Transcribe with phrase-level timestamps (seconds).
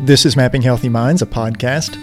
[0.00, 1.96] This is Mapping Healthy Minds, a podcast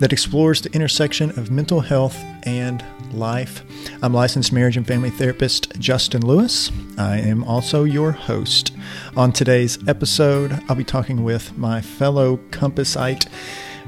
[0.00, 3.64] that explores the intersection of mental health and life.
[4.02, 6.70] I'm licensed marriage and family therapist Justin Lewis.
[6.98, 8.72] I am also your host.
[9.16, 13.26] On today's episode, I'll be talking with my fellow Compassite,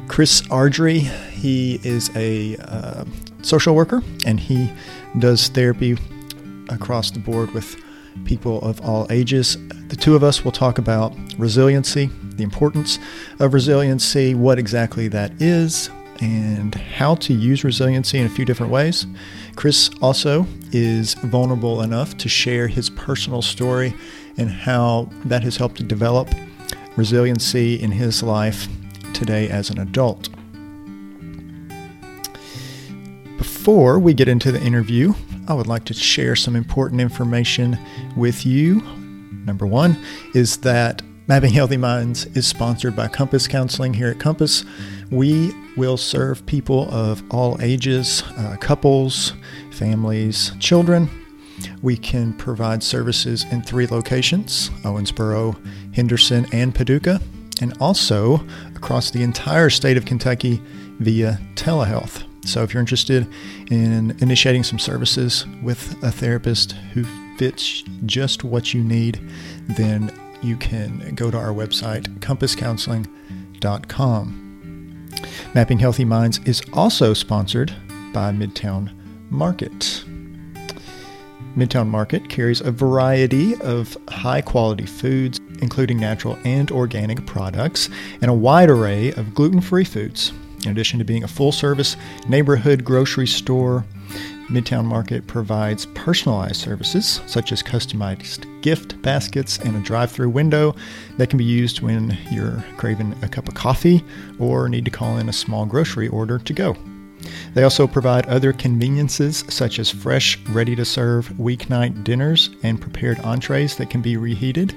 [0.08, 1.00] Chris Ardrey.
[1.30, 3.04] He is a uh,
[3.42, 4.72] social worker and he
[5.18, 5.98] does therapy
[6.70, 7.76] across the board with
[8.24, 9.56] people of all ages.
[9.88, 12.10] The two of us will talk about resiliency,
[12.40, 12.98] the importance
[13.38, 15.90] of resiliency, what exactly that is,
[16.20, 19.06] and how to use resiliency in a few different ways.
[19.56, 23.94] Chris also is vulnerable enough to share his personal story
[24.38, 26.28] and how that has helped to develop
[26.96, 28.68] resiliency in his life
[29.12, 30.30] today as an adult.
[33.36, 35.12] Before we get into the interview,
[35.46, 37.78] I would like to share some important information
[38.16, 38.80] with you.
[39.44, 40.02] Number one
[40.34, 44.64] is that Mapping Healthy Minds is sponsored by Compass Counseling here at Compass.
[45.12, 49.34] We will serve people of all ages, uh, couples,
[49.70, 51.08] families, children.
[51.82, 55.54] We can provide services in three locations Owensboro,
[55.94, 57.20] Henderson, and Paducah,
[57.62, 60.60] and also across the entire state of Kentucky
[60.98, 62.24] via telehealth.
[62.44, 63.24] So, if you're interested
[63.70, 67.04] in initiating some services with a therapist who
[67.36, 69.20] fits just what you need,
[69.68, 70.10] then
[70.42, 75.10] you can go to our website, compasscounseling.com.
[75.54, 77.72] Mapping Healthy Minds is also sponsored
[78.12, 78.92] by Midtown
[79.30, 80.04] Market.
[81.56, 87.88] Midtown Market carries a variety of high quality foods, including natural and organic products,
[88.22, 90.32] and a wide array of gluten free foods.
[90.64, 91.96] In addition to being a full service
[92.28, 93.84] neighborhood grocery store,
[94.50, 100.74] Midtown Market provides personalized services such as customized gift baskets and a drive through window
[101.18, 104.04] that can be used when you're craving a cup of coffee
[104.38, 106.76] or need to call in a small grocery order to go.
[107.54, 113.20] They also provide other conveniences such as fresh, ready to serve weeknight dinners and prepared
[113.20, 114.74] entrees that can be reheated.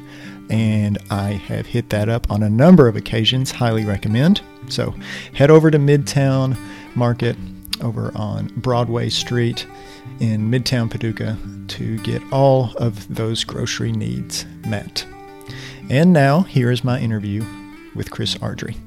[0.50, 4.42] And I have hit that up on a number of occasions, highly recommend.
[4.70, 4.94] So
[5.34, 6.58] head over to Midtown
[6.96, 7.38] Market
[7.84, 9.68] over on Broadway Street
[10.20, 15.06] in Midtown Paducah to get all of those grocery needs met.
[15.90, 17.46] And now, here is my interview
[17.94, 18.78] with Chris Ardrey.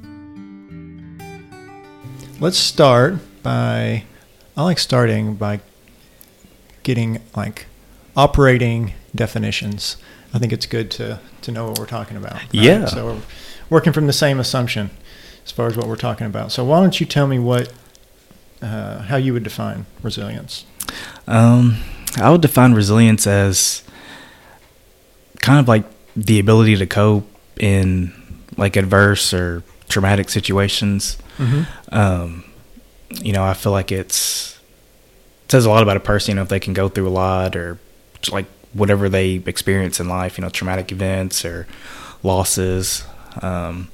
[2.40, 4.04] Let's start by,
[4.56, 5.60] I like starting by
[6.82, 7.66] getting like
[8.16, 9.96] operating definitions.
[10.34, 12.34] I think it's good to, to know what we're talking about.
[12.34, 12.48] Right?
[12.52, 12.86] Yeah.
[12.86, 13.22] So we're
[13.70, 14.90] working from the same assumption
[15.44, 16.52] as far as what we're talking about.
[16.52, 17.72] So why don't you tell me what
[18.66, 20.66] uh, how you would define resilience?
[21.26, 21.78] Um,
[22.16, 23.82] I would define resilience as
[25.40, 25.84] kind of like
[26.16, 27.28] the ability to cope
[27.58, 28.12] in
[28.56, 31.18] like adverse or traumatic situations.
[31.38, 31.62] Mm-hmm.
[31.94, 32.44] Um,
[33.10, 34.58] you know, I feel like it's
[35.44, 36.32] it says a lot about a person.
[36.32, 37.78] You know, if they can go through a lot or
[38.32, 40.38] like whatever they experience in life.
[40.38, 41.66] You know, traumatic events or
[42.22, 43.04] losses,
[43.42, 43.88] um,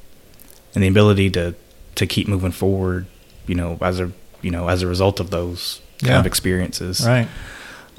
[0.75, 1.55] and the ability to
[1.97, 3.07] to keep moving forward.
[3.47, 6.21] You know, as a you know, as a result of those kind Yeah.
[6.21, 7.07] of experiences.
[7.07, 7.29] Right.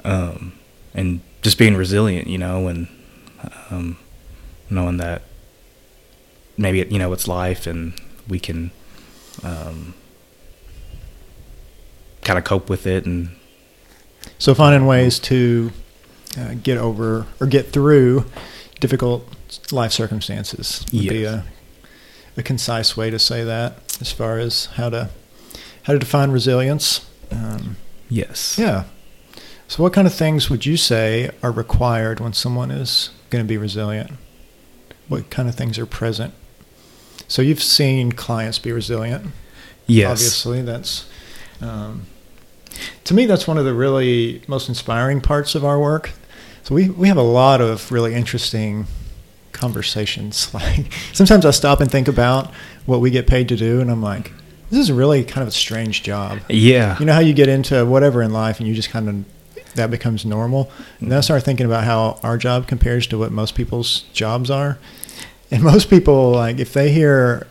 [0.04, 0.54] Um,
[0.94, 2.88] and just being resilient, you know, and
[3.72, 3.98] um,
[4.70, 5.22] knowing that
[6.58, 7.94] maybe, it, you know, it's life and
[8.28, 8.72] we can
[9.44, 9.94] um,
[12.22, 13.06] kind of cope with it.
[13.06, 13.30] And
[14.38, 15.72] So finding ways to
[16.38, 18.26] uh, get over or get through
[18.80, 19.28] difficult
[19.72, 21.44] life circumstances would be a,
[22.38, 25.10] a concise way to say that as far as how to
[25.84, 27.10] how to define resilience.
[27.32, 27.78] Um,
[28.10, 28.58] yes.
[28.58, 28.86] yeah.
[29.68, 33.48] So what kind of things would you say are required when someone is going to
[33.48, 34.12] be resilient?
[35.08, 36.34] What kind of things are present?
[37.28, 39.32] So you've seen clients be resilient.
[39.86, 40.12] Yes.
[40.12, 41.06] obviously that's
[41.62, 42.06] um,
[43.04, 46.12] to me that's one of the really most inspiring parts of our work
[46.64, 48.86] so we, we have a lot of really interesting
[49.52, 52.52] conversations like sometimes i stop and think about
[52.86, 54.32] what we get paid to do and i'm like
[54.74, 56.40] this is really kind of a strange job.
[56.50, 56.98] Yeah.
[57.00, 59.26] you know how you get into whatever in life and you just kind of
[59.76, 60.72] that becomes normal?
[61.00, 61.24] And then i mm-hmm.
[61.24, 64.78] start thinking about how our job compares to what most people's jobs are.
[65.52, 67.48] And most people like if they hear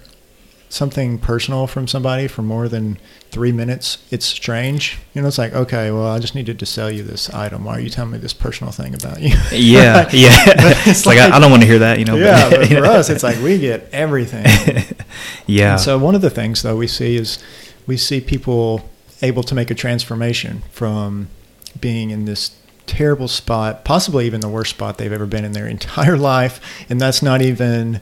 [0.73, 2.97] something personal from somebody for more than
[3.31, 6.91] three minutes it's strange you know it's like okay well i just needed to sell
[6.91, 10.09] you this item why are you telling me this personal thing about you yeah.
[10.13, 10.31] Yeah.
[10.87, 12.17] It's like, I, I don't want to hear that, you know.
[12.17, 14.47] yeah but you for us it's like we get everything
[15.47, 15.73] yeah.
[15.73, 17.39] and so one of the things though we see is
[17.87, 18.89] we see people
[19.21, 21.29] able to make a transformation from
[21.79, 25.67] being in this terrible spot, possibly even the worst spot they've ever been in their
[25.67, 28.01] entire life, and that's not even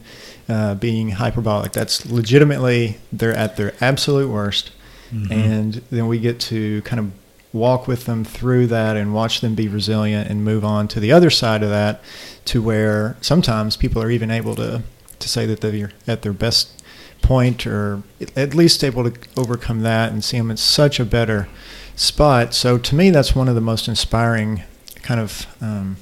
[0.51, 1.73] uh, being hyperbolic.
[1.73, 4.71] That's legitimately they're at their absolute worst,
[5.15, 5.31] Mhm.
[5.31, 7.07] and then we get to kind of
[7.53, 11.11] walk with them through that and watch them be resilient and move on to the
[11.13, 12.01] other side of that,
[12.45, 14.83] to where sometimes people are even able to
[15.19, 16.69] to say that they're at their best
[17.21, 18.03] point or
[18.37, 21.47] at least able to overcome that and see them in such a better
[21.95, 22.55] spot.
[22.55, 24.63] So to me, that's one of the most inspiring
[25.03, 25.97] kind of um,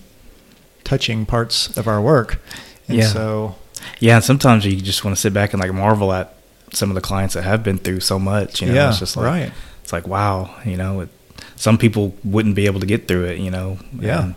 [0.85, 2.41] touching parts of our work.
[2.87, 3.07] And Yeah.
[3.09, 3.57] so
[4.01, 6.35] Yeah, and sometimes you just want to sit back and like marvel at
[6.73, 8.61] some of the clients that have been through so much.
[8.61, 9.53] You know, yeah, it's just like right.
[9.83, 10.55] it's like wow.
[10.65, 11.09] You know, it,
[11.57, 13.39] some people wouldn't be able to get through it.
[13.39, 13.79] You know.
[13.99, 14.23] Yeah.
[14.25, 14.35] and-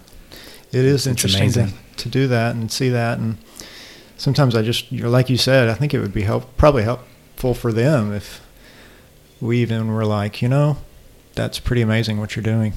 [0.72, 3.20] It is interesting to, to do that and see that.
[3.20, 3.38] And
[4.18, 7.54] sometimes I just, you're like you said, I think it would be help, probably helpful
[7.54, 8.40] for them if
[9.42, 10.78] we even were like, you know,
[11.36, 12.74] that's pretty amazing what you're doing.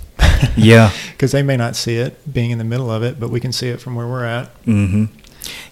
[0.57, 0.91] yeah.
[1.13, 3.53] Because they may not see it being in the middle of it, but we can
[3.53, 4.49] see it from where we're at.
[4.65, 5.05] hmm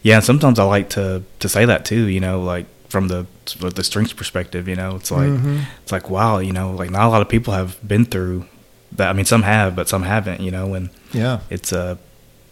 [0.03, 2.05] Yeah, and sometimes I like to to say that too.
[2.07, 3.27] You know, like from the
[3.59, 4.69] the strengths perspective.
[4.69, 5.65] You know, it's like Mhm.
[5.83, 6.39] it's like wow.
[6.39, 8.47] You know, like not a lot of people have been through
[8.93, 9.09] that.
[9.09, 10.41] I mean, some have, but some haven't.
[10.41, 11.41] You know, and Yeah.
[11.51, 11.97] it's uh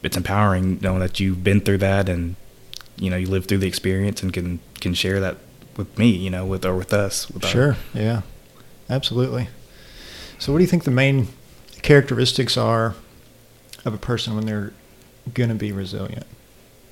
[0.03, 2.37] it's empowering knowing that you've been through that and
[2.99, 5.37] you know you lived through the experience and can can share that
[5.77, 6.09] with me.
[6.11, 7.29] You know, with or with us.
[7.31, 7.77] With our- Sure.
[7.95, 8.23] Yeah.
[8.89, 9.49] Absolutely.
[10.39, 11.29] So, what do you think the main
[11.83, 12.95] characteristics are
[13.85, 14.73] of a person when they're
[15.35, 16.27] going to be resilient?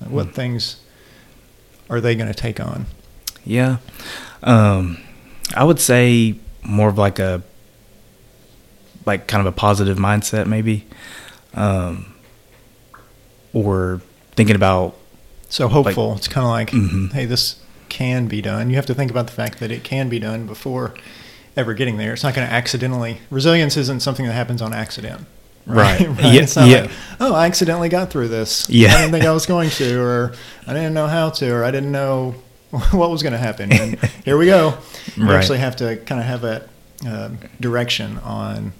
[0.01, 0.31] Like, What Hmm.
[0.33, 0.77] things
[1.89, 2.85] are they going to take on?
[3.45, 3.77] Yeah.
[4.43, 4.97] Um,
[5.55, 7.41] I would say more of like a
[9.05, 10.85] like kind of a positive mindset maybe.
[11.55, 12.13] Um,
[13.53, 14.01] or
[14.35, 14.95] thinking about
[15.49, 16.15] So hopeful.
[16.15, 17.11] it's kind of like, Mhm.
[17.13, 17.55] hey, this
[17.87, 18.69] can be done.
[18.69, 20.93] You have to think about the fact that it can be done before
[21.57, 22.13] ever getting there.
[22.13, 23.21] It's not going to accidentally.
[23.31, 25.25] Resilience isn't something that happens on accident.
[25.69, 25.99] Right.
[26.07, 26.33] right.
[26.33, 26.81] Yeah, It's not yeah.
[26.81, 28.69] like, oh, I accidentally got through this.
[28.69, 28.89] Yeah.
[28.93, 30.33] I didn't think I was going to, or
[30.67, 32.35] I didn't know how to, or I didn't know
[32.91, 33.71] what was going to happen.
[33.71, 34.77] And here we go.
[35.15, 35.35] You Right.
[35.35, 36.67] actually have to kind of have that
[37.07, 37.29] uh,
[37.59, 38.73] direction on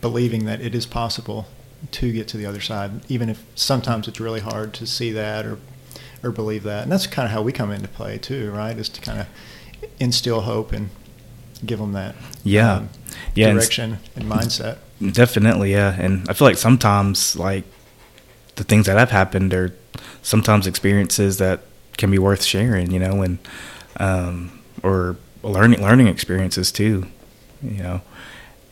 [0.00, 1.46] believing that it is possible
[1.92, 5.44] to get to the other side, even if sometimes it's really hard to see that
[5.46, 5.58] or
[6.24, 6.82] or believe that.
[6.82, 8.76] And that's kind of how we come into play too, right?
[8.76, 9.26] Is to kind of
[10.00, 10.90] instill hope and
[11.64, 12.14] give them that
[12.44, 12.74] Yeah.
[12.76, 12.88] um,
[13.34, 14.78] Yeah, direction and mindset.
[15.12, 15.94] Definitely, yeah.
[15.98, 17.64] And I feel like sometimes like
[18.56, 19.72] the things that have happened are
[20.22, 21.60] sometimes experiences that
[21.96, 23.38] can be worth sharing, you know, and
[23.98, 27.06] um, or learning learning experiences too,
[27.62, 28.00] you know.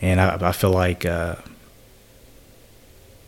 [0.01, 1.37] And I, I feel like uh,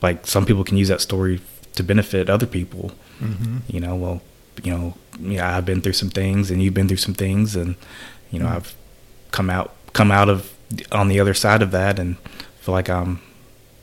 [0.02, 1.40] like some people can use that story
[1.74, 2.92] to benefit other people.
[3.20, 3.58] Mm-hmm.
[3.68, 4.22] You know, well,
[4.62, 7.76] you know, yeah, I've been through some things, and you've been through some things, and
[8.30, 8.56] you know, Mhm.
[8.56, 8.74] I've
[9.30, 10.52] come out come out of
[10.92, 12.16] on the other side of that, and
[12.60, 13.20] feel like I'm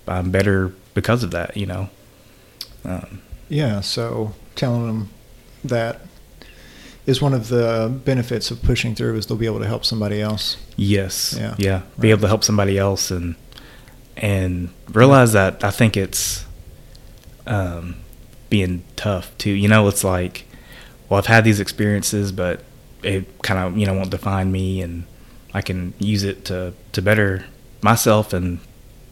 [0.07, 1.55] I'm better because of that.
[1.57, 1.89] You know,
[2.83, 5.09] um, Yeah, so telling them
[5.63, 6.01] that
[7.05, 10.21] is one of the benefits of pushing through is they'll be able to help somebody
[10.21, 10.57] else.
[10.75, 13.35] yes, Yeah, yeah, be able to help somebody else, and
[14.17, 16.45] and realize that I think it's
[17.47, 17.95] um,
[18.49, 19.51] being tough too.
[19.51, 20.45] You know, it's like,
[21.09, 22.63] well, I've had these experiences, but
[23.03, 25.05] it kind of you know won't define me, and
[25.55, 27.45] I can use it to to better
[27.81, 28.59] myself and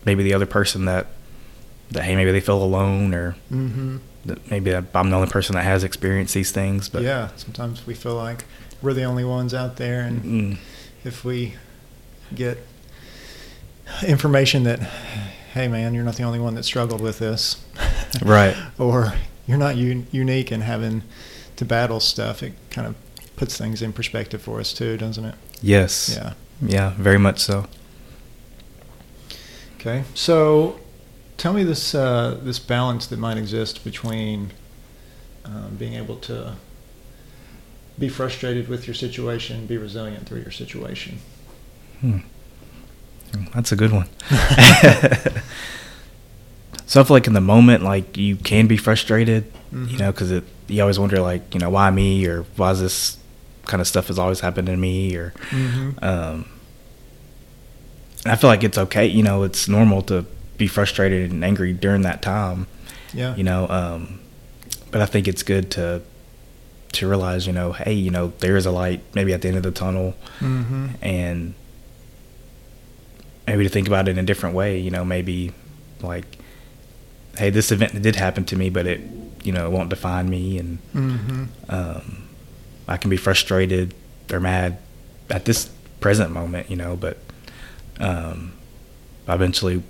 [0.06, 1.08] maybe the other person that
[1.92, 3.98] that hey maybe they feel alone or Mm-hmm.
[4.26, 6.90] that maybe I'm the only person that has experienced these things.
[6.90, 8.44] But yeah, sometimes we feel like
[8.82, 10.58] we're the only ones out there, and Mm,
[11.06, 11.54] if we
[12.36, 12.58] get
[14.08, 14.80] information that,
[15.54, 17.64] hey man, you're not the only one that struggled with this,
[18.22, 18.56] Right.
[18.80, 19.14] or
[19.48, 21.04] you're not un- unique in having
[21.58, 22.96] to battle stuff, it kind of
[23.36, 25.36] puts things in perspective for us too, doesn't it?
[25.62, 26.14] yes.
[26.16, 26.34] Yeah.
[26.62, 26.94] Yeah.
[26.98, 27.66] Very much so.
[29.80, 30.80] Okay, so
[31.38, 34.52] tell me this uh, this balance that might exist between
[35.44, 36.56] um, being able to
[38.00, 41.20] be frustrated with your situation, be resilient through your situation.
[42.00, 42.20] Hmm.
[43.54, 44.08] That's a good one.
[46.86, 50.00] so I feel like in the moment, like you can be frustrated, you Mhm.
[50.00, 53.18] know, because it you always wonder like you know why me or why is this
[53.66, 56.04] kind of stuff has always happened to me or Mm-hmm.
[56.04, 56.46] um,
[58.26, 60.26] I feel like it's okay, you know, it's normal to
[60.58, 62.68] be frustrated and angry during that time,
[63.14, 63.36] Yeah.
[63.36, 64.20] you know, um,
[64.92, 66.02] but I think it's good to
[66.94, 69.58] to realize, you know, hey, you know, there is a light maybe at the end
[69.58, 70.88] of the tunnel Mm-hmm.
[71.02, 71.54] and
[73.48, 75.52] maybe to think about it in a different way, you know, maybe
[76.02, 76.38] like,
[77.38, 79.02] hey, this event did happen to me, but it,
[79.44, 81.44] you know, it won't define me, and Mm-hmm.
[81.70, 82.23] um,
[82.88, 83.94] I can be frustrated
[84.32, 84.78] or mad
[85.30, 87.18] at this present moment, you know, but
[88.00, 88.54] um,
[89.28, 89.84] I eventually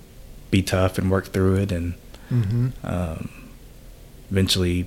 [0.50, 1.94] be tough and work through it, and
[2.30, 2.68] Mm-hmm.
[2.84, 3.28] um,
[4.30, 4.86] eventually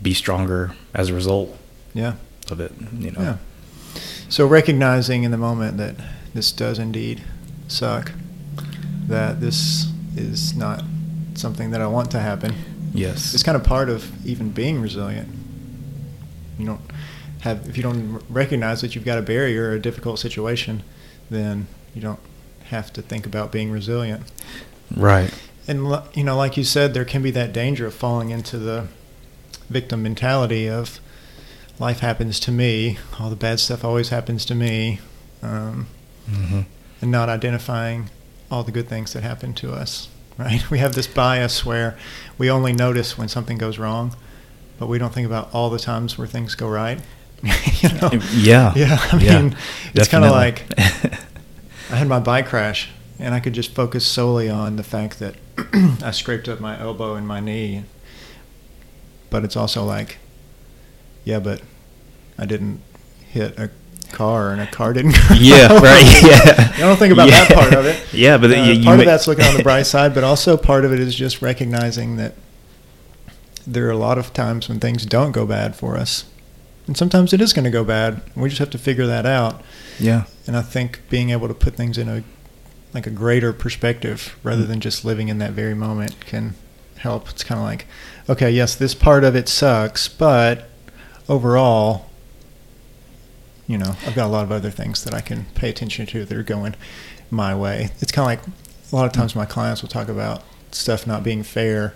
[0.00, 1.56] be stronger as a result.
[1.92, 2.14] Yeah.
[2.50, 2.72] of it.
[2.96, 3.20] You know.
[3.20, 3.36] Yeah.
[4.28, 5.96] So recognizing in the moment that
[6.34, 7.22] this does indeed
[7.68, 8.12] suck,
[9.08, 9.86] that this
[10.16, 10.84] is not
[11.34, 12.54] something that I want to happen.
[12.94, 13.34] Yes.
[13.34, 15.28] It's kind of part of even being resilient.
[16.58, 16.80] You don't
[17.42, 20.82] have if you don't recognize that you've got a barrier or a difficult situation,
[21.30, 22.20] then you don't
[22.64, 24.22] have to think about being resilient.
[24.96, 25.32] Right.
[25.68, 28.88] And you know, like you said, there can be that danger of falling into the
[29.68, 31.00] victim mentality of
[31.78, 35.00] life happens to me, all the bad stuff always happens to me,
[35.42, 35.86] um,
[36.28, 36.60] hmm
[37.00, 38.08] and not identifying
[38.48, 40.08] all the good things that happen to us.
[40.38, 40.62] Right?
[40.70, 41.98] We have this bias where
[42.38, 44.14] we only notice when something goes wrong,
[44.78, 47.00] but we don't think about all the times where things go right.
[47.80, 48.10] you know?
[48.32, 48.72] Yeah.
[48.76, 48.98] Yeah.
[49.12, 49.56] I mean, Yeah,
[49.94, 50.64] it's kind of like.
[50.78, 55.34] I had my bike crash, and I could just focus solely on the fact that
[56.02, 57.84] I scraped up my elbow and my knee.
[59.30, 60.18] But it's also like,
[61.24, 61.60] yeah, but
[62.38, 62.80] I didn't
[63.30, 63.70] hit a
[64.12, 65.12] car, and a car didn't.
[65.28, 65.68] go yeah.
[65.80, 66.22] Right.
[66.22, 66.72] Yeah.
[66.76, 68.12] I don't think about that part of it.
[68.12, 70.22] Yeah, but Uh, you, you part ma- of that's looking on the bright side, but
[70.24, 72.34] also part of it is just recognizing that
[73.66, 76.24] there are a lot of times when things don't go bad for us.
[76.86, 78.22] And sometimes it is going to go bad.
[78.34, 79.62] We just have to figure that out.
[79.98, 80.24] Yeah.
[80.46, 82.24] And I think being able to put things in a
[82.92, 86.54] like a greater perspective rather than just living in that very moment can
[86.98, 87.30] help.
[87.30, 87.86] It's kind of like,
[88.28, 90.68] okay, yes, this part of it sucks, but
[91.26, 92.10] overall,
[93.66, 96.26] you know, I've got a lot of other things that I can pay attention to
[96.26, 96.74] that are going
[97.30, 97.92] my way.
[98.00, 98.56] It's kind of like
[98.92, 101.94] a lot of times my clients will talk about stuff not being fair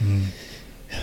[0.00, 0.26] Mm.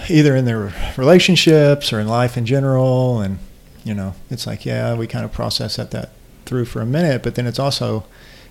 [0.10, 3.38] Either in their relationships or in life in general and
[3.84, 6.10] you know it's like yeah we kind of process that, that
[6.46, 8.04] through for a minute but then it's also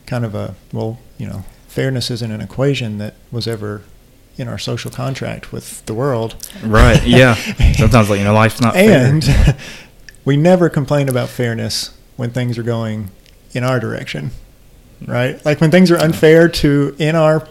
[0.07, 3.83] kind of a well you know fairness isn't an equation that was ever
[4.37, 7.03] in our social contract with the world Right.
[7.07, 7.35] Yeah.
[7.75, 9.57] Sometimes like you know life's not fair and fair.
[10.25, 13.11] we never complain about fairness when things are going
[13.53, 14.31] in our direction
[15.07, 17.47] right like when things are unfair to in our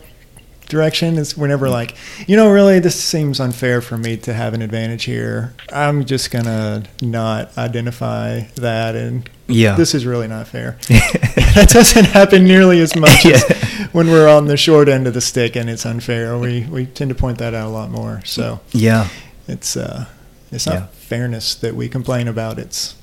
[0.69, 1.95] direction is we're never like
[2.27, 6.31] you know really this seems unfair for me to have an advantage here i'm just
[6.31, 9.75] gonna not identify that and Yeah.
[9.75, 13.43] this is really not fair that doesn't happen nearly as much as
[13.91, 17.09] when we're on the short end of the stick and it's unfair we we tend
[17.09, 19.07] to point that out a lot more so yeah.
[19.47, 20.05] it's uh
[20.51, 20.85] it's not Yeah.
[20.87, 22.95] fairness that we complain about it's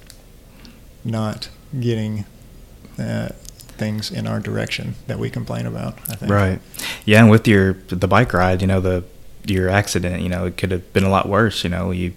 [1.05, 1.49] not
[1.79, 2.25] getting
[2.99, 6.61] uh, things in our direction that we complain about i think Right.
[7.11, 9.03] Yeah, and with your the bike ride, you know the
[9.45, 11.65] your accident, you know, it could have been a lot worse.
[11.65, 12.13] You know, you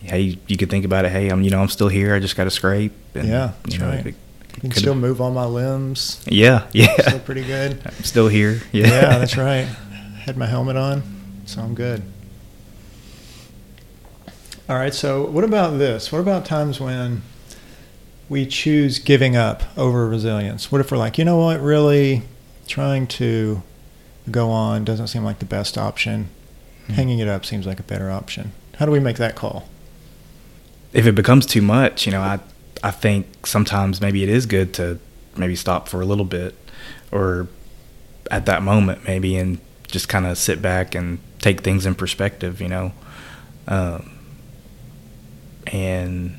[0.00, 1.12] hey, you could think about it.
[1.12, 2.14] Hey, I'm you know I'm still here.
[2.14, 2.94] I just got a scrape.
[3.14, 4.06] And, Yeah, you know, right.
[4.06, 4.14] it
[4.62, 6.94] you can still move all my limbs Yeah, yeah.
[7.08, 8.60] still pretty good I'm still here.
[8.72, 9.66] Yeah, yeah that's right
[10.24, 11.02] had my helmet on
[11.46, 12.02] so i'm good
[14.68, 17.22] all right so what about this what about times when
[18.28, 22.22] we choose giving up over resilience what if we're like you know what really
[22.68, 23.62] trying to
[24.30, 26.28] go on doesn't seem like the best option
[26.88, 26.94] Mhm.
[26.94, 29.68] hanging it up seems like a better option how do we make that call
[30.92, 32.38] If it becomes too much, you know, I
[32.84, 34.98] I think sometimes maybe it is good to
[35.36, 36.54] maybe stop for a little bit,
[37.10, 37.46] or
[38.30, 42.60] at that moment maybe, and just kind of sit back and take things in perspective.
[42.60, 42.92] You know,
[43.68, 44.10] um,
[45.68, 46.36] and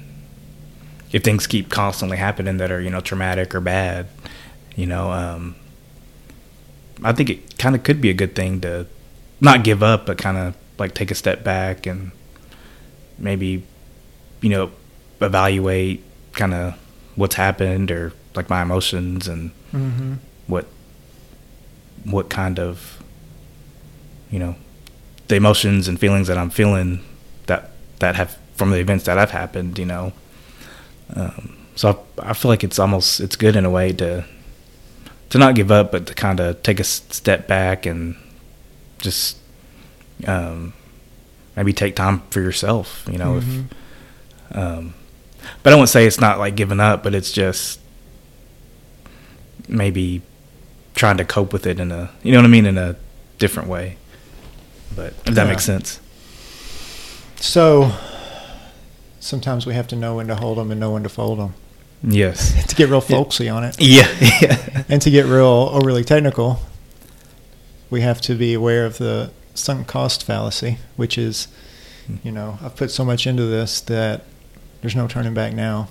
[1.12, 4.08] if things keep constantly happening that are you know traumatic or bad,
[4.76, 5.56] you know, um,
[7.04, 8.88] I think it kind of could be a good thing to
[9.42, 12.12] not give up, but kind of like take a step back and
[13.18, 13.64] maybe
[14.42, 14.72] you know
[15.22, 16.78] evaluate kind of
[17.16, 20.16] what's happened or like my emotions and mm-hmm.
[20.48, 20.66] what
[22.06, 23.02] what kind of
[24.30, 24.56] you know
[25.28, 27.00] the emotions and feelings that I'm feeling
[27.46, 30.14] that that have from the events that have happened you know
[31.16, 34.26] um, so I, I feel like it's almost it's good in a way to
[35.34, 38.16] to not give up but to kind of take a step back and
[39.00, 39.38] just
[40.28, 40.74] um,
[41.56, 43.66] maybe take time for yourself you know Mhm.
[44.52, 44.94] if um,
[45.64, 47.80] but I won't say it's not like giving up, but it's just
[49.68, 50.22] maybe
[50.94, 52.96] trying to cope with it in a, you know what I mean, in a
[53.40, 53.98] different way.
[54.96, 55.50] But if that Yeah.
[55.50, 56.00] makes sense.
[57.40, 57.92] so
[59.20, 61.54] sometimes we have to know when to hold them and know when to fold them
[62.04, 62.66] Yes.
[62.68, 64.08] to get real folksy on it Yeah.
[64.42, 64.84] Yeah.
[64.90, 66.60] and to get real overly technical,
[67.90, 71.48] we have to be aware of the sunk cost fallacy, which is,
[72.08, 72.16] hmm.
[72.24, 74.24] you know, I've put so much into this that
[74.82, 75.88] there's no turning back now,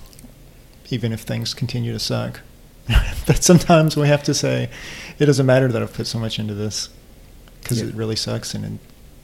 [0.89, 2.41] even if things continue to suck.
[3.25, 4.69] but sometimes we have to say,
[5.17, 6.89] it doesn't matter that I've put so much into this
[7.61, 7.87] because Yeah.
[7.87, 8.71] it really sucks and it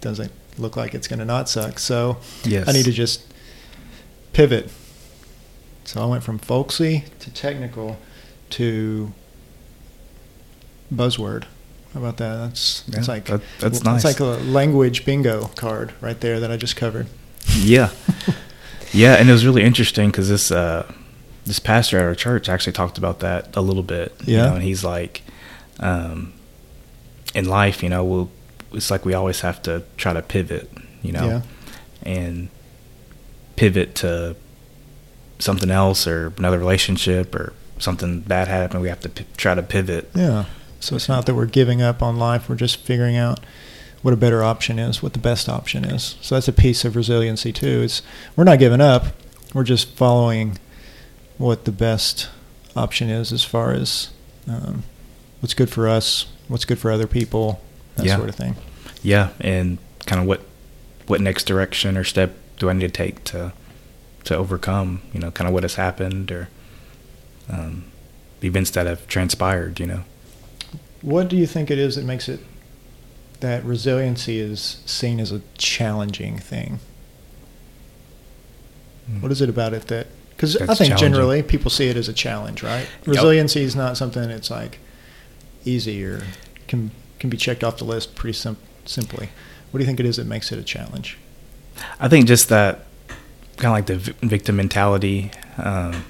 [0.01, 1.77] doesn't look like it's going to not suck.
[1.77, 2.67] So Yes.
[2.67, 3.21] I need to just
[4.33, 4.71] pivot
[5.89, 7.97] So I went from folksy to technical
[8.51, 9.11] to
[10.93, 11.45] buzzword.
[11.95, 12.35] How about that?
[12.35, 14.03] That's that's Yeah, like that- that's It's nice.
[14.03, 17.07] like a language bingo card right there that I just covered.
[17.57, 17.89] Yeah,
[18.93, 20.85] yeah, and it was really interesting because this uh,
[21.47, 24.13] this pastor at our church actually talked about that a little bit.
[24.25, 24.45] you Yeah.
[24.45, 25.23] know, and he's like,
[25.79, 26.33] um,
[27.33, 28.29] in life, you know, we'll
[28.73, 30.69] it's like we always have to try to pivot,
[31.01, 31.41] you know, Yeah.
[32.03, 32.49] and
[33.55, 34.35] pivot to
[35.39, 38.81] something else or another relationship or something bad happened.
[38.81, 40.09] We have to p- try to pivot.
[40.13, 40.45] Yeah.
[40.81, 42.47] So it's not that we're giving up on life.
[42.49, 43.39] We're just figuring out
[44.01, 46.15] what a better option is, what the best option is.
[46.21, 47.81] So that's a piece of resiliency too.
[47.83, 48.01] It's
[48.35, 49.05] we're not giving up.
[49.53, 50.57] We're just following
[51.37, 52.29] what the best
[52.75, 54.09] option is as far as
[54.47, 54.83] um,
[55.41, 57.61] what's good for us, what's good for other people,
[57.95, 58.15] that Yeah.
[58.17, 58.55] sort of thing.
[59.01, 60.41] Yeah, and kind of what
[61.07, 63.51] what next direction or step do I need to take to
[64.29, 65.01] to overcome?
[65.13, 66.47] You know, kind of what has happened or
[67.49, 67.83] um,
[68.41, 69.79] events that have transpired.
[69.79, 70.03] You know.
[71.01, 72.39] What do you think it is that makes it
[73.41, 76.79] that resiliency is seen as a challenging thing?
[79.19, 80.07] What is it about it that?
[80.29, 82.87] Because I think generally people see it as a challenge, right?
[83.05, 84.79] Resiliency is not something that's like
[85.65, 86.23] easy or
[86.67, 89.29] can can be checked off the list pretty sim- simply.
[89.71, 91.17] What do you think it is that makes it a challenge?
[91.99, 92.85] I think just that
[93.59, 95.31] kind of like the victim mentality.
[95.57, 96.05] Um,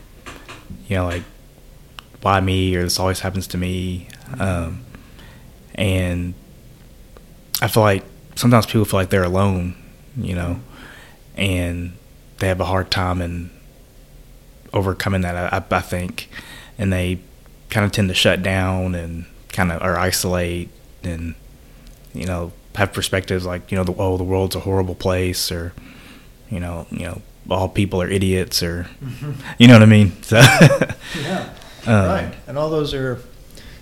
[0.88, 1.24] you know, like
[2.22, 4.08] why me or this always happens to me,
[4.40, 4.86] um,
[5.76, 6.34] and
[7.62, 8.04] I feel like
[8.36, 9.76] sometimes people feel like they're alone.
[10.16, 10.60] You know,
[11.36, 11.94] and
[12.38, 13.50] they have a hard time in
[14.74, 15.54] overcoming that.
[15.54, 16.30] I, I think,
[16.78, 17.20] and they
[17.70, 20.70] kind of tend to shut down and kind of or isolate
[21.04, 21.36] and
[22.14, 25.74] you know have perspectives like you know the oh the world's a horrible place or
[26.50, 28.88] you know you know all people are idiots or
[29.58, 30.12] you know what I mean.
[30.24, 30.38] So
[31.22, 31.50] Yeah,
[31.86, 32.34] um, right.
[32.48, 33.20] And all those are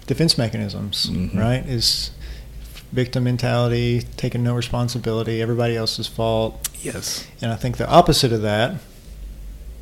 [0.06, 1.36] defense mechanisms, Mhm.
[1.38, 1.66] right?
[1.66, 2.12] Is
[2.94, 6.70] victim mentality, taking no responsibility, everybody else's fault.
[6.82, 7.28] Yes.
[7.42, 8.76] And I think the opposite of that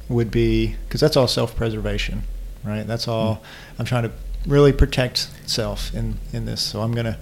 [0.09, 2.23] would be because that's all self-preservation,
[2.63, 2.85] right?
[2.87, 3.43] That's all.
[3.77, 4.11] I'm trying to
[4.47, 6.61] really protect self in in this.
[6.61, 7.17] So I'm going to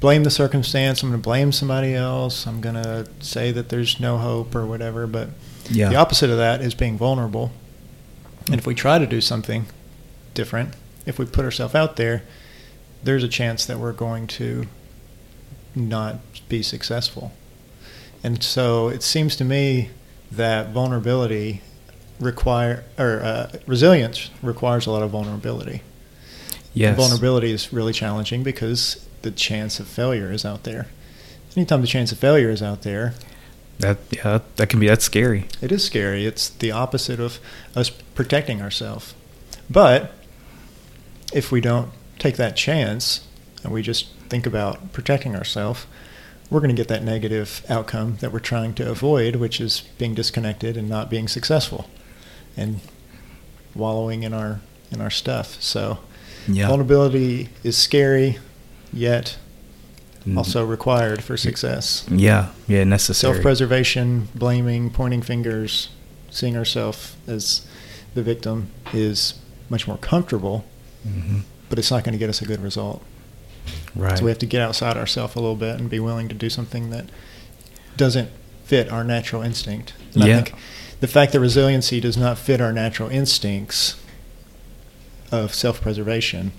[0.00, 1.02] blame the circumstance.
[1.02, 2.46] I'm going to blame somebody else.
[2.46, 5.06] I'm going to say that there's no hope or whatever.
[5.06, 5.30] But
[5.70, 5.88] Yeah.
[5.88, 7.52] the opposite of that is being vulnerable.
[8.46, 9.66] And if we try to do something
[10.34, 10.74] different,
[11.04, 12.22] if we put ourselves out there,
[13.02, 14.66] there's a chance that we're going to
[15.74, 16.16] not
[16.48, 17.32] be successful.
[18.22, 19.90] And so it seems to me
[20.32, 21.62] that vulnerability
[22.18, 25.82] require or uh, resilience requires a lot of vulnerability.
[26.72, 26.96] Yes.
[26.96, 30.88] Vulnerability is really challenging because the chance of failure is out there.
[31.56, 33.14] Anytime the chance of failure is out there,
[33.78, 35.46] That yeah that can be that's scary.
[35.60, 36.24] it is scary.
[36.26, 37.38] It's the opposite of
[37.74, 39.14] us protecting ourselves.
[39.68, 40.12] But
[41.32, 43.26] if we don't take that chance
[43.62, 45.86] and we just think about protecting ourselves,
[46.48, 50.14] we're going to get that negative outcome that we're trying to avoid, which is being
[50.14, 51.90] disconnected and not being successful
[52.56, 52.80] and
[53.74, 54.60] wallowing in our
[54.90, 55.60] in our stuff.
[55.60, 55.98] So
[56.48, 56.68] Yeah.
[56.68, 58.38] vulnerability is scary,
[58.92, 59.36] yet.
[60.34, 62.04] Also required for success.
[62.10, 62.50] Yeah.
[62.66, 62.84] Yeah.
[62.84, 63.34] Necessary.
[63.34, 65.90] Self-preservation, blaming, pointing fingers,
[66.30, 67.66] seeing ourselves as
[68.14, 69.34] the victim is
[69.68, 70.64] much more comfortable,
[71.02, 73.02] hmm but it's not going to get us a good result.
[73.96, 74.16] Right.
[74.16, 76.48] So we have to get outside ourselves a little bit and be willing to do
[76.48, 77.06] something that
[77.96, 78.30] doesn't
[78.64, 79.92] fit our natural instinct.
[80.14, 80.38] And Yeah.
[80.38, 80.54] I think
[81.00, 83.96] the fact that resiliency does not fit our natural instincts
[85.32, 86.52] of self-preservation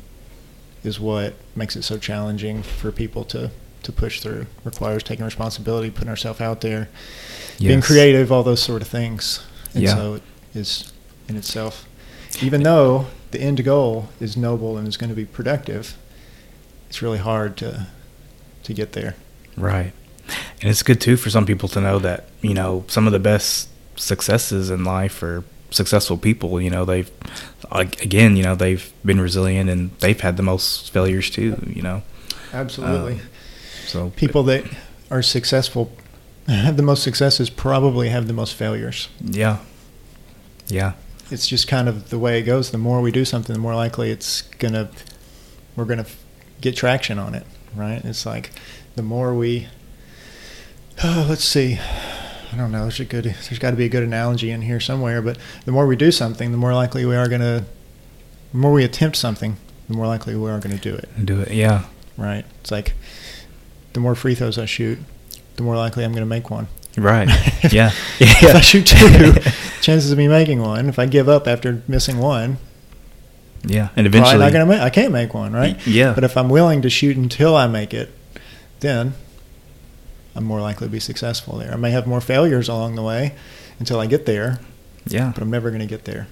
[0.84, 3.52] is what makes it so challenging for people to,
[3.84, 4.46] to push through.
[4.64, 6.90] Requires taking responsibility, putting ourselves out there,
[7.60, 9.44] being creative, all those sort of things.
[9.74, 9.96] And Yeah.
[9.96, 10.92] so it is
[11.28, 11.88] in itself,
[12.42, 15.98] even though the end goal is noble and is going to be productive,
[16.90, 17.88] it's really hard to
[18.64, 19.16] to get there.
[19.56, 19.94] Right.
[20.62, 23.20] And it's good too for some people to know that, you know, some of the
[23.20, 27.10] best successes in life are successful people, you know, they've
[27.72, 32.04] again, you know, they've been resilient and they've had the most failures too, you know.
[32.54, 33.14] Absolutely.
[33.14, 33.22] Um,
[33.88, 34.66] So People that
[35.12, 35.92] are successful
[36.48, 39.10] have the most successes probably have the most failures.
[39.22, 39.60] Yeah.
[40.68, 40.94] Yeah.
[41.30, 42.72] It's just kind of the way it goes.
[42.72, 44.90] The more we do something, the more likely it's gonna
[45.76, 46.06] we're gonna
[46.62, 48.04] get traction on it, right?
[48.04, 48.52] It's like
[48.96, 49.68] the more we
[51.04, 51.80] oh, let's see.
[52.58, 52.82] I don't know.
[52.82, 53.26] There's a good.
[53.26, 55.22] There's got to be a good analogy in here somewhere.
[55.22, 57.66] But the more we do something, the more likely we are gonna.
[58.52, 61.10] The more we attempt something, the more likely we are going to do it.
[61.24, 61.52] Do it.
[61.52, 61.86] Yeah.
[62.18, 62.46] Right?
[62.62, 62.94] It's like
[63.94, 64.98] the more free throws I shoot,
[65.58, 66.68] the more likely I'm going to make one.
[66.98, 67.30] Right.
[67.72, 67.92] Yeah.
[68.20, 69.34] if I shoot two,
[69.82, 70.88] chances of me making one.
[70.88, 72.58] If I give up after missing one,
[73.64, 73.90] yeah.
[73.96, 74.80] And eventually, not gonna make.
[74.80, 75.86] I can't make one, right?
[75.86, 76.14] yeah.
[76.14, 78.10] But if I'm willing to shoot until I make it,
[78.80, 79.14] then
[80.38, 81.74] I'm more likely to be successful there.
[81.74, 83.36] I may have more failures along the way
[83.80, 84.60] until I get there,
[85.08, 85.32] yeah.
[85.34, 86.28] but I'm never going to get there.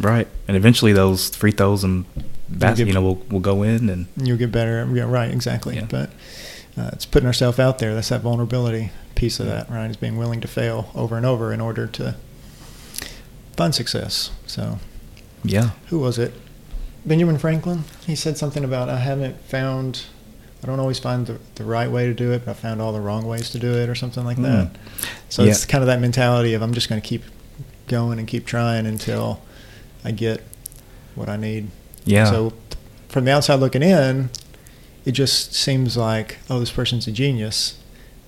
[0.00, 0.28] Right.
[0.46, 2.04] And eventually, those free throws and
[2.48, 4.88] bas- give- you know, will will go in, and You'll get better.
[4.94, 5.74] Yeah, right, exactly.
[5.74, 5.86] Yeah.
[5.90, 6.10] But
[6.76, 7.94] uh, it's putting ourselves out there.
[7.94, 9.90] That's that vulnerability piece of that, right?
[9.90, 12.14] Is being willing to fail over and over in order to
[13.56, 14.30] find success.
[14.46, 14.78] So,
[15.42, 15.70] yeah.
[15.88, 16.32] who was it?
[17.04, 17.82] Benjamin Franklin.
[18.06, 20.04] He said something about I haven't found.
[20.62, 22.92] I don't always find the, the right way to do it, but I found all
[22.92, 24.72] the wrong ways to do it, or something like that.
[24.72, 24.76] Mm.
[25.28, 25.50] So Yeah.
[25.50, 27.22] it's kind of that mentality of I'm just going to keep
[27.86, 29.40] going and keep trying until
[30.04, 30.42] I get
[31.14, 31.68] what I need.
[32.04, 32.24] Yeah.
[32.24, 32.52] So
[33.08, 34.30] from the outside looking in,
[35.04, 37.78] it just seems like, oh, this person's a genius.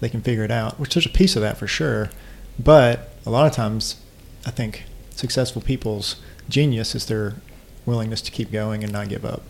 [0.01, 2.11] They can figure it out, which there's a piece of that for sure.
[2.59, 3.97] But a lot of times,
[4.47, 6.17] I think successful people's
[6.49, 7.37] genius is their
[7.87, 9.43] willingness to keep going and not give up.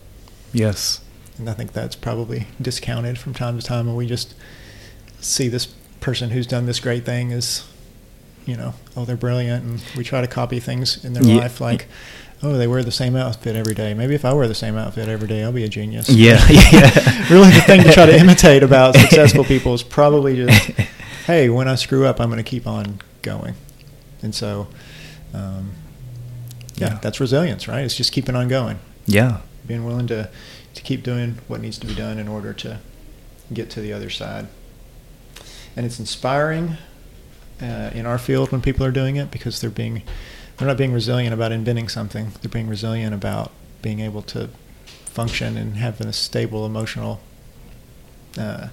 [0.51, 0.99] yes.
[1.37, 4.33] And I think that's probably discounted from time to time when we just
[5.19, 5.65] see this
[5.99, 7.65] person who's done this great thing as,
[8.45, 9.63] you know, oh, they're brilliant.
[9.63, 11.35] And we try to copy things in their Yeah.
[11.37, 11.87] life like,
[12.43, 13.93] oh, they wear the same outfit every day.
[13.93, 16.09] Maybe if I wear the same outfit every day, I'll be a genius.
[16.09, 16.43] Yeah.
[16.49, 17.27] yeah.
[17.29, 20.63] really, the thing to try to imitate about successful people is probably just,
[21.27, 23.53] hey, when I screw up, I'm going to keep on going.
[24.23, 24.67] And so,
[25.33, 25.71] um,
[26.75, 26.99] yeah, Yeah.
[27.01, 27.83] that's resilience, right?
[27.83, 29.37] It's just keeping on going Yeah.
[29.67, 30.29] being willing to,
[30.73, 32.79] to keep doing what needs to be done in order to
[33.53, 34.47] get to the other side.
[35.75, 36.77] And it's inspiring
[37.61, 40.01] uh, in our field when people are doing it because they're being
[40.57, 42.31] they're not being resilient about inventing something.
[42.41, 44.49] They're being resilient about being able to
[45.05, 47.19] function and having a stable emotional
[48.37, 48.67] uh,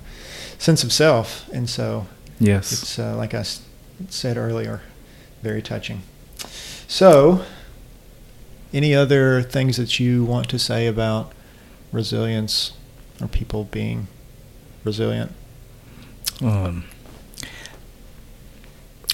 [0.58, 1.48] sense of self.
[1.52, 2.06] And so
[2.40, 2.72] Yes.
[2.72, 3.62] it's uh, like I s-
[4.10, 4.82] said earlier,
[5.42, 6.02] very touching.
[6.86, 7.42] So,
[8.72, 11.32] any other things that you want to say about
[11.92, 12.72] resilience
[13.20, 14.08] or people being
[14.84, 15.32] resilient?
[16.40, 16.84] Um,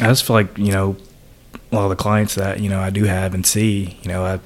[0.00, 0.96] I just feel like you know
[1.72, 4.24] a lot of the clients that you know I do have and see, you know,
[4.24, 4.40] I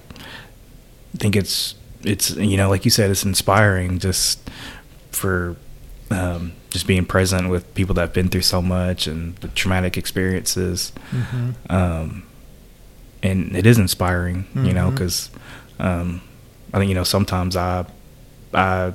[1.16, 4.48] think it's it's you know like you said, it's inspiring just
[5.10, 5.56] for
[6.10, 9.96] um, just being present with people that have been through so much and the traumatic
[9.96, 10.92] experiences.
[11.10, 11.50] Mm-hmm.
[11.70, 12.24] Um,
[13.22, 15.30] and it is inspiring, you know, because
[15.80, 16.22] um,
[16.72, 17.84] I think you know sometimes I,
[18.54, 18.92] I,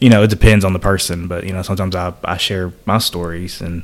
[0.00, 2.98] you know, it depends on the person, but you know sometimes I I share my
[2.98, 3.82] stories and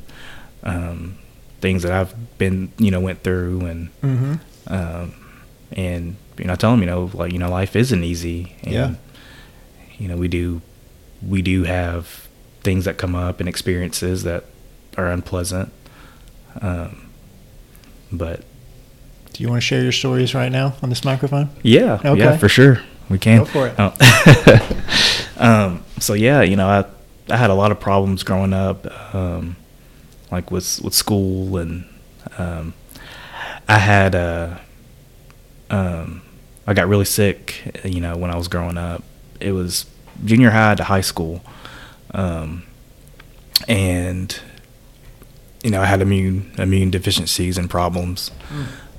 [0.63, 1.19] um,
[1.61, 4.35] things that I've been you know went through and Mm-hmm.
[4.73, 5.15] um,
[5.73, 8.73] and you know I tell them you know like you know life isn't easy and
[8.73, 8.95] Yeah.
[9.99, 10.61] you know we do
[11.27, 12.29] we do have
[12.63, 14.45] things that come up and experiences that
[14.97, 15.73] are unpleasant
[16.61, 17.09] um,
[18.13, 18.43] but
[19.33, 21.49] Do you want to share your stories right now on this microphone?
[21.63, 22.19] Yeah, Okay.
[22.19, 22.81] yeah, for sure.
[23.13, 23.41] We can.
[23.41, 23.75] Go for it.
[23.79, 25.27] Oh.
[25.37, 26.87] um, so yeah, you know, I
[27.29, 29.57] I had a lot of problems growing up, um,
[30.31, 31.85] like with with school, and
[32.39, 32.73] um,
[33.69, 34.57] I had uh,
[35.69, 36.23] um,
[36.67, 39.05] I got really sick, you know, when I was growing up.
[39.41, 39.85] It was
[40.25, 41.43] junior high to high school,
[42.13, 42.63] um,
[43.69, 44.41] and
[45.63, 48.31] you know, I had immune immune deficiencies and problems.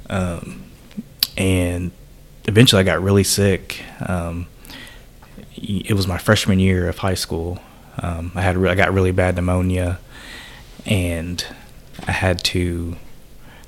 [0.07, 0.65] Um,
[1.35, 1.91] and
[2.45, 3.83] eventually I got really sick.
[4.05, 4.47] Um,
[5.55, 7.59] it was my freshman year of high school.
[8.01, 9.99] Um, I had I got really bad pneumonia,
[10.85, 11.45] and
[12.07, 12.95] I had to.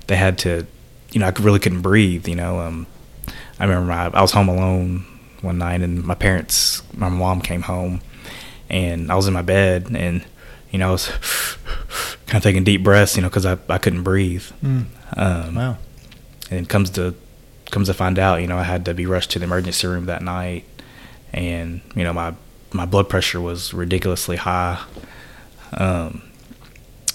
[0.08, 0.68] They had to,
[1.12, 2.28] you know, I really couldn't breathe.
[2.28, 2.88] You know, um,
[3.60, 5.06] I remember my, I was home alone
[5.42, 8.02] one night, and my parents, my mom came home,
[8.70, 10.24] and I was in my bed, and
[10.72, 11.08] you know, I was
[12.28, 14.44] kind of taking deep breaths, you know, because I, I couldn't breathe.
[14.64, 14.86] Mm.
[15.16, 15.78] Um, Wow.
[16.52, 17.16] and it comes to
[17.72, 20.06] comes to find out, you know, I had to be rushed to the emergency room
[20.06, 20.66] that night,
[21.34, 22.34] and you know, my
[22.74, 24.84] my blood pressure was ridiculously high.
[25.74, 26.22] Um,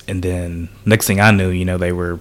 [0.08, 2.20] and then next thing I knew, you know, they were,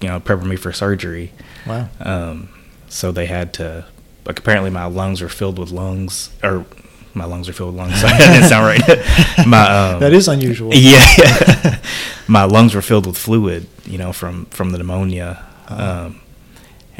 [0.00, 1.32] you know, prepping me for surgery.
[1.66, 1.88] Wow.
[2.00, 2.48] Um,
[2.88, 3.86] so they had to,
[4.24, 6.64] like, apparently my lungs were filled with lungs, or
[7.12, 8.00] my lungs are filled with lungs.
[8.00, 9.46] Sorry, that didn't sound right.
[9.46, 10.70] my um, that is unusual.
[10.74, 11.80] yeah,
[12.28, 15.44] my lungs were filled with fluid, you know, from from the pneumonia.
[15.68, 16.20] Um,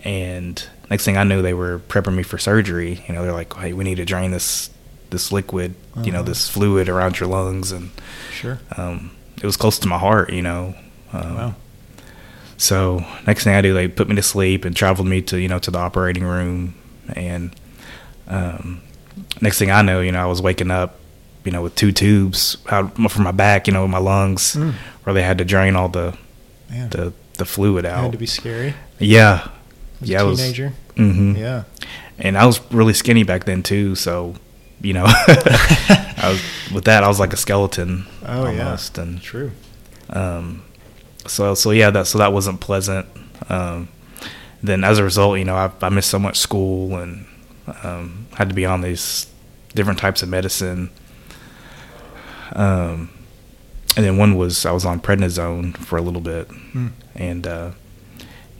[0.04, 3.02] and next thing I knew, they were prepping me for surgery.
[3.08, 4.70] You know, they're like, "Hey, we need to drain this
[5.10, 6.28] this liquid, you know, Uh-huh.
[6.28, 7.90] this fluid around your lungs." And
[8.32, 8.58] Sure.
[8.76, 10.74] um, it was close to my heart, you know.
[11.12, 11.54] Um, Wow.
[12.56, 15.48] So next thing I do, they put me to sleep and traveled me to you
[15.48, 16.74] know to the operating room,
[17.14, 17.54] and
[18.28, 18.80] um,
[19.40, 20.96] next thing I know, you know, I was waking up,
[21.44, 24.74] you know, with two tubes out from my back, you know, my lungs, Mm.
[25.02, 26.14] where they had to drain all the
[26.70, 26.88] Man.
[26.90, 27.98] the the fluid out.
[27.98, 28.74] It had to be scary.
[28.98, 29.48] yeah,
[30.02, 30.72] As Yeah, a it was- teenager.
[30.96, 31.64] hmm Yeah.
[32.18, 33.94] and I was really skinny back then too.
[33.94, 34.34] So,
[34.80, 39.02] you know, I was with that I was like a skeleton Oh almost, yeah.
[39.02, 39.50] and True.
[40.10, 40.62] um,
[41.26, 43.06] so so yeah, that so that wasn't pleasant.
[43.48, 43.88] Um,
[44.62, 47.26] then as a result, you know, I, I missed so much school and
[47.82, 49.26] um, had to be on these
[49.74, 50.90] different types of medicine.
[52.52, 53.10] Um,
[53.96, 56.88] and then one was I was on prednisone for a little bit, Hmm.
[57.14, 57.70] and uh,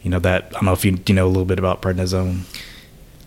[0.04, 2.42] you know that I don't know if you you know a little bit about prednisone.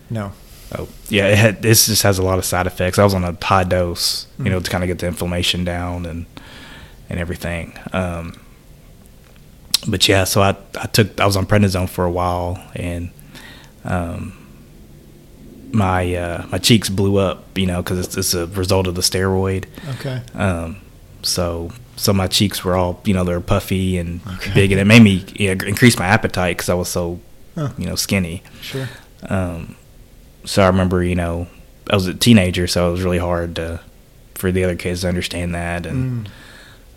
[0.09, 0.31] No.
[0.77, 2.99] Oh, yeah, it had, this just has a lot of side effects.
[2.99, 4.49] I was on a high dose, you Mm.
[4.51, 6.25] know, to kind of get the inflammation down and
[7.09, 7.73] and everything.
[7.93, 8.39] Um,
[9.87, 13.09] but yeah, so I I took I was on prednisone for a while, and
[13.85, 14.33] um,
[15.71, 19.01] my uh, my cheeks blew up, you know, because it's, it's a result of the
[19.01, 19.65] steroid.
[19.99, 20.21] Okay.
[20.33, 20.77] Um,
[21.21, 24.53] so so my cheeks were all you know they were puffy and Okay.
[24.53, 27.19] big, and it made me you know, increase my appetite because I was so
[27.55, 27.69] Huh.
[27.77, 28.43] you know skinny.
[28.61, 28.87] Sure.
[29.29, 29.75] Um,
[30.45, 31.47] so I remember, you know,
[31.89, 33.81] I was a teenager, so it was really hard to,
[34.35, 35.85] for the other kids to understand that.
[35.85, 36.29] And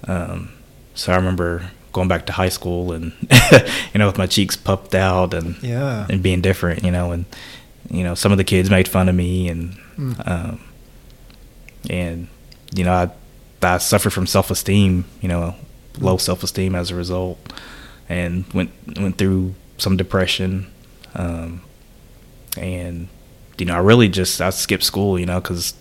[0.06, 0.08] Mm.
[0.10, 0.50] um,
[0.94, 3.12] so I remember going back to high school and,
[3.94, 6.06] you know, with my cheeks puffed out and, Yeah.
[6.10, 7.24] and being different, you know, and,
[7.90, 10.28] you know, some of the kids made fun of me and, Mm.
[10.28, 10.60] um,
[11.88, 12.28] and,
[12.74, 13.10] you know, I,
[13.62, 15.54] I suffered from self-esteem, you know,
[15.98, 17.38] low self-esteem as a result
[18.08, 20.70] and went, went through some depression.
[21.14, 21.62] Um,
[22.56, 23.08] and
[23.58, 25.74] you know, I really just I skipped school, you know, because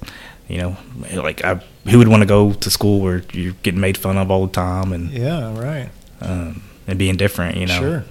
[0.48, 0.78] you know,
[1.14, 4.30] like I who would want to go to school where you're getting made fun of
[4.30, 5.58] all the time and Yeah.
[5.58, 5.90] Right.
[6.22, 7.80] um, and being different, you know.
[7.80, 8.06] Sure.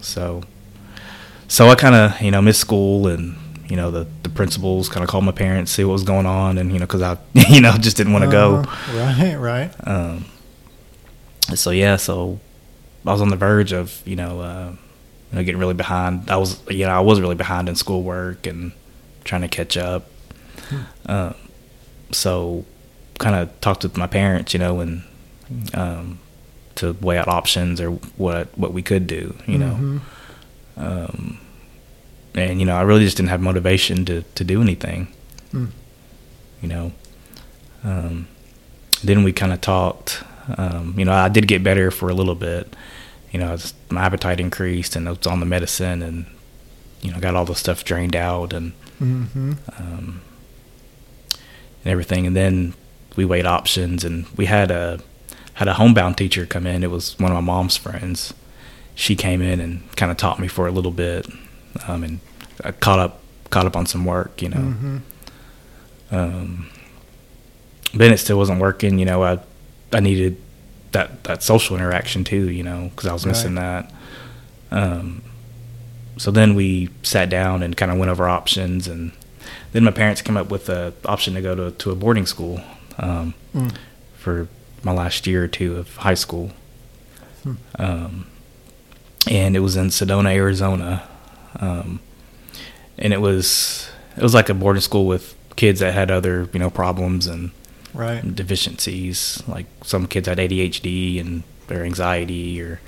[0.00, 0.42] So,
[1.48, 3.36] so I kind of you know missed school and
[3.72, 6.58] you know the the principals kind of called my parents see what was going on
[6.58, 7.16] and you know because I
[7.54, 8.56] you know just didn't want to go.
[8.56, 9.36] Uh, right.
[9.50, 9.88] Right.
[9.88, 10.26] Um,
[11.54, 12.38] so yeah, so
[13.06, 14.72] I was on the verge of you know, uh,
[15.30, 16.30] you know getting really behind.
[16.30, 18.72] I was you know I was really behind in schoolwork and
[19.24, 20.02] trying to catch up.
[21.06, 21.34] Um,
[22.10, 22.64] so
[23.18, 25.02] kind of talked with my parents, you know, and
[25.72, 26.18] um,
[26.76, 29.76] to weigh out options or what what we could do, you know.
[29.80, 30.00] Mhm.
[30.76, 31.38] Um,
[32.34, 35.08] and you know, I really just didn't have motivation to to do anything
[35.52, 35.68] Mm.
[36.62, 36.92] you know.
[37.84, 38.26] Um,
[39.04, 40.22] then we kind of talked.
[40.56, 42.74] Um, you know, I did get better for a little bit.
[43.32, 46.26] You know, was, my appetite increased, and I was on the medicine, and
[47.02, 49.56] you know, got all the stuff drained out, and Mhm.
[49.78, 50.20] um,
[51.84, 52.26] and everything.
[52.26, 52.74] And then
[53.16, 55.00] we weighed options, and we had a
[55.54, 56.82] had a homebound teacher come in.
[56.82, 58.32] It was one of my mom's friends.
[58.94, 61.26] She came in and kind of taught me for a little bit,
[61.88, 62.20] um, and
[62.64, 64.40] I caught up caught up on some work.
[64.42, 64.56] You know.
[64.58, 65.00] Mhm.
[66.10, 66.68] Um,
[67.94, 68.98] then it still wasn't working.
[68.98, 69.38] You know, I
[69.92, 70.36] I needed
[70.92, 72.50] that that social interaction too.
[72.50, 73.90] You know, because I was missing that.
[74.70, 75.22] Um,
[76.16, 79.12] so then we sat down and kind of went over options, and
[79.72, 82.60] then my parents came up with the option to go to to a boarding school
[82.98, 83.72] um, Mm.
[84.16, 84.48] for
[84.82, 86.50] my last year or two of high school.
[87.42, 87.54] Hmm.
[87.78, 88.26] Um,
[89.28, 91.06] and it was in Sedona, Arizona.
[91.60, 92.00] Um,
[92.98, 96.58] and it was it was like a boarding school with kids that had other you
[96.58, 97.50] know problems and
[97.94, 98.34] Right.
[98.34, 99.42] deficiencies.
[99.46, 102.80] Like some kids had ADHD and their anxiety or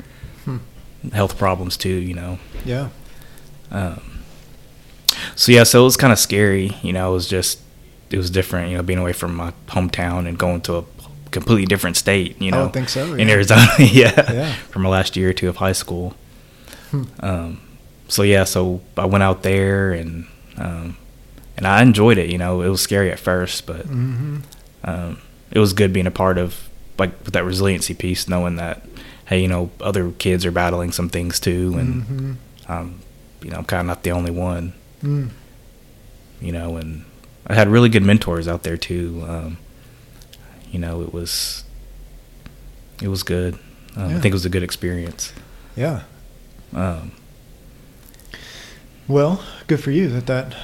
[0.44, 0.58] Hmm.
[1.12, 1.88] health problems too.
[1.94, 2.38] You know.
[2.64, 2.88] Yeah.
[3.70, 4.20] Um,
[5.36, 6.76] so yeah, so it was kind of scary.
[6.82, 7.60] You know, it was just
[8.10, 8.70] it was different.
[8.70, 10.84] You know, being away from my hometown and going to a
[11.30, 12.40] completely different state.
[12.40, 13.28] You I know, would think so, in.
[13.28, 13.66] Arizona.
[13.78, 14.52] yeah, Yeah.
[14.70, 16.14] from my last year or two of high school.
[16.90, 17.02] Hmm.
[17.20, 17.60] Um,
[18.14, 20.96] so yeah, so I went out there and um,
[21.56, 22.30] and I enjoyed it.
[22.30, 24.42] You know, it was scary at first, but Mhm.
[24.84, 25.18] um,
[25.50, 28.86] it was good being a part of like with that resiliency piece, knowing that
[29.26, 32.36] hey, you know, other kids are battling some things too, and Mhm.
[32.70, 32.94] um,
[33.42, 34.72] you know, I'm kind of not the only one.
[35.02, 35.30] Mm.
[36.40, 37.04] You know, and
[37.46, 39.24] I had really good mentors out there too.
[39.26, 39.56] Um,
[40.70, 41.64] you know, it was
[43.02, 43.54] it was good.
[43.96, 45.32] Um, I think it was a good experience.
[45.76, 46.02] Yeah.
[46.74, 47.12] Um,
[49.06, 50.56] Well, good for you that that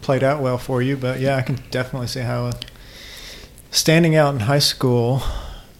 [0.00, 0.96] played out well for you.
[0.96, 2.52] But yeah, I can definitely see how uh,
[3.70, 5.22] standing out in high school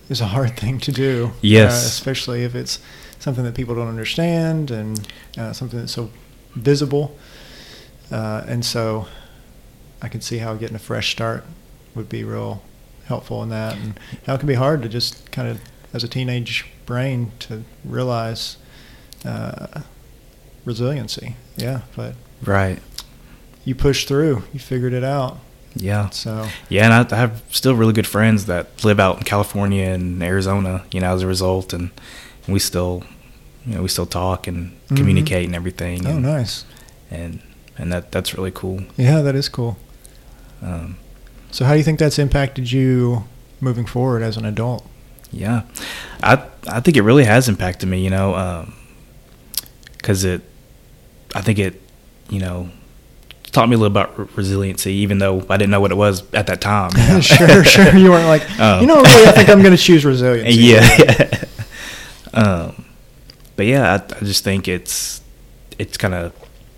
[0.08, 1.32] is a hard thing to do.
[1.40, 1.72] Yes.
[1.72, 2.78] uh, especially if it's
[3.18, 6.10] something that people don't understand and uh, something that's so
[6.54, 7.16] visible.
[8.10, 9.06] Uh, and so,
[10.02, 11.44] I can see how getting a fresh start
[11.94, 12.62] would be real
[13.06, 15.60] helpful in that, and how it can be hard to just kind of,
[15.94, 18.58] as a teenage brain, to realize
[19.24, 19.82] uh,
[20.64, 21.36] resiliency.
[21.56, 22.78] Yeah, but right.
[23.64, 24.42] you pushed through.
[24.52, 25.38] You figured it out.
[25.74, 26.10] Yeah.
[26.10, 29.84] So Yeah, and I, I have still really good friends that live out in California
[29.86, 30.84] and Arizona.
[30.92, 31.90] You know, as a result, and
[32.46, 33.04] we still,
[33.66, 34.96] you know we still talk and Mhm.
[34.96, 36.06] communicate and everything.
[36.06, 36.64] Oh, and, nice.
[37.10, 37.40] and
[37.78, 38.82] and that that's really cool.
[38.96, 39.76] Yeah, that is cool.
[40.62, 40.96] Um,
[41.50, 43.24] So, how do you think that's impacted you
[43.60, 44.84] moving forward as an adult?
[45.30, 45.62] Yeah,
[46.22, 48.02] I I think it really has impacted me.
[48.04, 48.66] You know,
[49.96, 50.42] because it,
[51.34, 51.80] I think it,
[52.30, 52.68] you know,
[53.52, 56.22] taught me a little about re- resiliency, even though I didn't know what it was
[56.34, 56.90] at that time.
[56.96, 57.20] you know?
[57.20, 57.96] sure, sure.
[57.96, 58.80] You weren't like, Oh.
[58.80, 60.56] you know, really, I think I'm going to choose resilience.
[60.56, 61.44] yeah.
[62.34, 62.84] um,
[63.56, 65.20] but yeah, I, I just think it's
[65.78, 66.32] it's kind of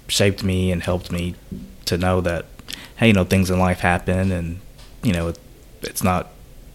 [0.08, 1.34] shaped me and helped me
[1.86, 2.46] to know that
[2.96, 4.60] hey, you know, things in life happen, and
[5.02, 5.38] you know, it,
[5.82, 6.28] it's not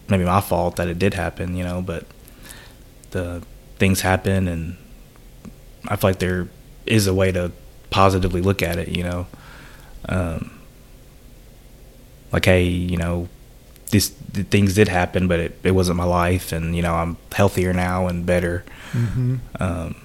[0.08, 2.04] maybe my fault that it did happen, you know, but
[3.10, 3.42] the
[3.78, 4.76] things happen, and
[5.88, 6.48] I feel like there
[6.86, 7.52] is a way to
[7.90, 9.26] positively look at it, you know.
[10.08, 10.58] Um,
[12.32, 13.28] like, hey, you know,
[13.90, 17.16] these th- things did happen, but it, it wasn't my life, and you know I'm
[17.32, 18.64] healthier now and better.
[18.92, 19.96] hmm Um,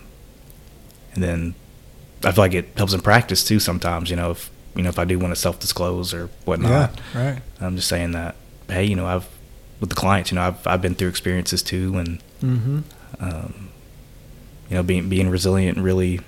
[1.14, 1.56] and then
[2.24, 3.60] I feel like it helps in practice too.
[3.60, 7.00] Sometimes, you know, if you know if I do want to self disclose or whatnot,
[7.14, 7.42] Yeah, right.
[7.62, 8.36] I'm just saying that
[8.68, 9.28] hey, you know, I've
[9.80, 12.80] with the clients, you know, I've I've been through experiences too, and hmm
[13.20, 13.70] um,
[14.70, 16.22] you know, being being resilient really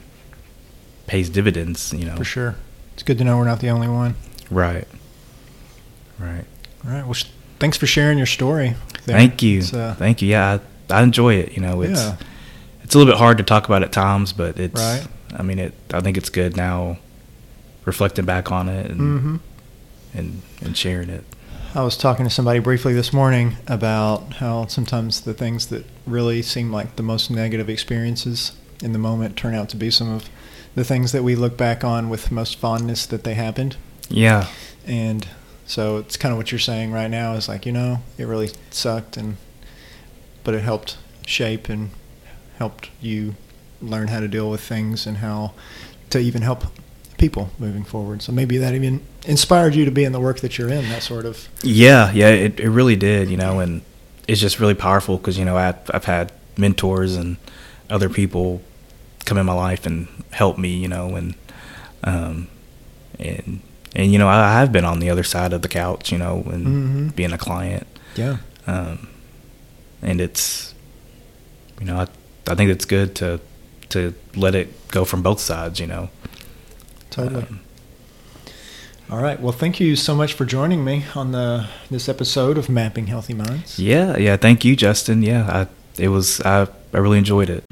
[1.08, 1.93] pays dividends.
[1.93, 2.56] You know, For sure.
[2.93, 4.15] It's good to know we're not the only one.
[4.52, 4.88] right,
[6.20, 6.46] right.
[6.86, 7.04] All right.
[7.04, 7.26] Well, sh-
[7.60, 8.76] thanks for sharing your story.
[9.06, 9.17] there.
[9.17, 9.62] Thank you.
[9.74, 10.30] Uh, Thank you.
[10.30, 11.54] Yeah, I, I enjoy it.
[11.54, 12.15] You know, it's Yeah.
[12.84, 14.80] it's a little bit hard to talk about at times, but it's.
[14.80, 15.08] Right.
[15.36, 15.74] I mean, it.
[15.93, 16.98] I think it's good now,
[17.86, 19.36] reflecting back on it and hmm
[20.13, 21.24] and and sharing it.
[21.76, 26.41] I was talking to somebody briefly this morning about how sometimes the things that really
[26.41, 30.30] seem like the most negative experiences in the moment turn out to be some of
[30.78, 33.76] the things that we look back on with most fondness that they happened.
[34.10, 34.48] Yeah.
[34.86, 35.28] And
[35.66, 38.52] so it's kind of what you're saying right now is like, you know, it really
[38.70, 39.38] sucked and
[40.44, 41.90] but it helped shape and
[42.60, 43.34] helped you
[43.82, 45.56] learn how to deal with things and how
[46.12, 46.66] to even help
[47.18, 48.22] people moving forward.
[48.22, 51.02] So maybe that even inspired you to be in the work that you're in, that
[51.02, 53.82] sort of Yeah, yeah, it, it really did, you know, and
[54.28, 57.38] it's just really powerful because, you know, I've, I've had mentors and
[57.90, 58.62] other people
[59.28, 61.36] come in my life and help me, you know, and,
[62.04, 62.48] um,
[63.20, 63.60] and,
[63.96, 66.18] and, you know, I, I have been on the other side of the couch, you
[66.18, 67.16] know, and Mhm.
[67.16, 67.86] being a client.
[68.16, 68.38] yeah.
[68.66, 69.08] Um,
[70.02, 70.74] and it's,
[71.80, 72.08] you know, I,
[72.52, 73.40] I think it's good to,
[73.90, 76.10] to let it go from both sides, you know.
[77.10, 77.44] Totally.
[77.44, 77.60] Um,
[79.10, 79.40] All right.
[79.40, 83.34] Well, thank you so much for joining me on the this episode of Mapping Healthy
[83.36, 83.80] Minds.
[83.80, 84.36] yeah, yeah.
[84.38, 85.24] Thank you, Justin.
[85.24, 85.68] Yeah, I,
[86.02, 87.63] it was, I, I really enjoyed it.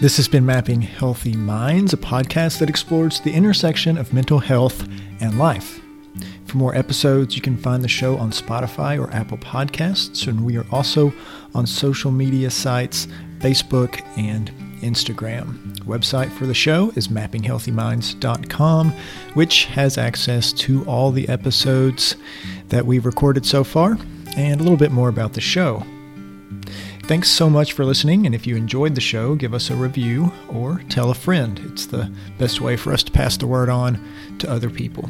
[0.00, 4.86] This has been Mapping Healthy Minds, a podcast that explores the intersection of mental health
[5.20, 5.80] and life.
[6.46, 10.56] For more episodes, you can find the show on Spotify or Apple Podcasts, and we
[10.56, 11.12] are also
[11.52, 13.08] on social media sites
[13.40, 15.76] Facebook and Instagram.
[15.80, 18.92] Website for the show is mappinghealthyminds.com,
[19.34, 22.14] which has access to all the episodes
[22.68, 23.98] that we've recorded so far
[24.36, 25.82] and a little bit more about the show.
[27.08, 30.30] Thanks so much for listening, and if you enjoyed the show, give us a review
[30.46, 31.58] or tell a friend.
[31.72, 33.98] It's the best way for us to pass the word on
[34.40, 35.08] to other people.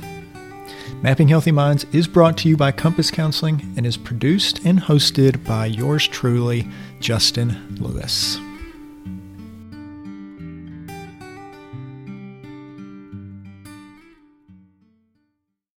[1.02, 5.44] Mapping Healthy Minds is brought to you by Compass Counseling and is produced and hosted
[5.44, 6.68] by yours truly,
[7.00, 8.38] Justin Lewis.